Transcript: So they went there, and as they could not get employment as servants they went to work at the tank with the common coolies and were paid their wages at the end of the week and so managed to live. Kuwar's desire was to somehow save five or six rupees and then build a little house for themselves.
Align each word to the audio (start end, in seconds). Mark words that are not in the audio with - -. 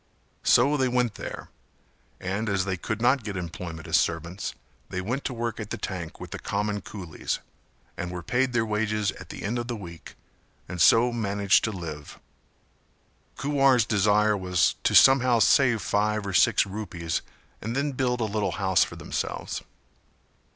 So 0.41 0.77
they 0.77 0.87
went 0.87 1.13
there, 1.13 1.49
and 2.19 2.49
as 2.49 2.65
they 2.65 2.75
could 2.75 3.03
not 3.03 3.23
get 3.23 3.37
employment 3.37 3.87
as 3.87 3.99
servants 3.99 4.55
they 4.89 4.99
went 4.99 5.23
to 5.25 5.31
work 5.35 5.59
at 5.59 5.69
the 5.69 5.77
tank 5.77 6.19
with 6.19 6.31
the 6.31 6.39
common 6.39 6.81
coolies 6.81 7.37
and 7.97 8.09
were 8.09 8.23
paid 8.23 8.51
their 8.51 8.65
wages 8.65 9.11
at 9.19 9.29
the 9.29 9.43
end 9.43 9.59
of 9.59 9.67
the 9.67 9.75
week 9.75 10.15
and 10.67 10.81
so 10.81 11.11
managed 11.11 11.63
to 11.65 11.71
live. 11.71 12.17
Kuwar's 13.37 13.85
desire 13.85 14.35
was 14.35 14.73
to 14.85 14.95
somehow 14.95 15.37
save 15.37 15.83
five 15.83 16.25
or 16.25 16.33
six 16.33 16.65
rupees 16.65 17.21
and 17.61 17.75
then 17.75 17.91
build 17.91 18.21
a 18.21 18.23
little 18.23 18.53
house 18.53 18.83
for 18.83 18.95
themselves. 18.95 19.61